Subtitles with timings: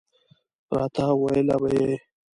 [0.75, 1.91] راته ویله به یې.